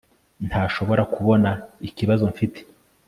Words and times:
ntashobora 0.47 1.03
kubona 1.13 1.49
ikibazo 1.87 2.23
mfite 2.31 2.59